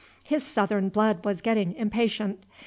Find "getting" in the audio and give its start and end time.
1.41-1.73